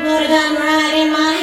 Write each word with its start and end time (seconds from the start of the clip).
put 0.00 0.22
a 0.22 0.28
gun 0.28 0.54
right 0.56 0.94
in 0.96 1.12
my. 1.12 1.39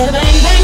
said 0.00 0.12
bang 0.12 0.42
bang. 0.42 0.59